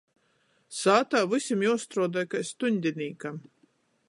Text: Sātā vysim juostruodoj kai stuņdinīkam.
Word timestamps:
Sātā 0.77 1.21
vysim 1.33 1.67
juostruodoj 1.67 2.27
kai 2.35 2.45
stuņdinīkam. 2.51 3.43